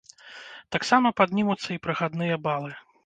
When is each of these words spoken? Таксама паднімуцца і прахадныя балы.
Таксама 0.75 1.11
паднімуцца 1.21 1.67
і 1.77 1.81
прахадныя 1.85 2.41
балы. 2.49 2.73